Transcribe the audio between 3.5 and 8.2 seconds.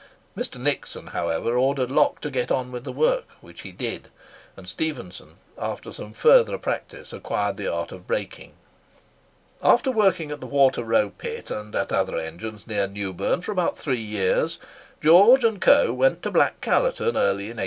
he did; and Stephenson, after some further practice, acquired the art of